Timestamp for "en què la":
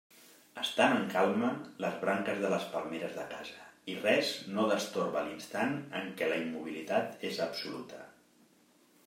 6.01-6.41